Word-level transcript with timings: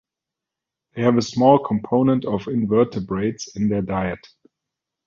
They 0.95 1.03
have 1.03 1.19
a 1.19 1.21
small 1.21 1.59
component 1.59 2.25
of 2.25 2.47
Invertebrates 2.47 3.55
in 3.55 3.69
their 3.69 3.83
diet. 3.83 4.27